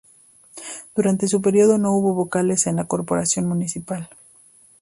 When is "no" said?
1.77-1.93